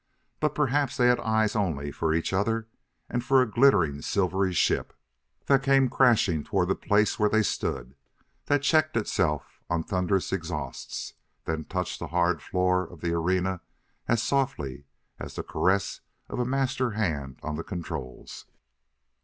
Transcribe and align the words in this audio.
But 0.39 0.55
perhaps 0.55 0.97
they 0.97 1.05
had 1.05 1.19
eyes 1.19 1.55
only 1.55 1.91
for 1.91 2.11
each 2.11 2.33
other 2.33 2.67
and 3.07 3.23
for 3.23 3.39
a 3.39 3.45
glittering, 3.47 4.01
silvery 4.01 4.51
ship 4.51 4.93
that 5.45 5.61
came 5.61 5.89
crashing 5.91 6.43
toward 6.43 6.69
the 6.69 6.75
place 6.75 7.19
where 7.19 7.29
they 7.29 7.43
stood, 7.43 7.93
that 8.47 8.63
checked 8.63 8.97
itself 8.97 9.59
on 9.69 9.83
thunderous 9.83 10.33
exhausts; 10.33 11.13
then 11.45 11.65
touched 11.65 11.99
the 11.99 12.07
hard 12.07 12.41
floor 12.41 12.83
of 12.87 13.01
the 13.01 13.13
arena 13.13 13.61
as 14.07 14.23
softly 14.23 14.85
as 15.19 15.35
the 15.35 15.43
caress 15.43 16.01
of 16.29 16.39
a 16.39 16.45
master 16.45 16.93
hand 16.97 17.39
on 17.43 17.55
the 17.55 17.63
controls. 17.63 18.45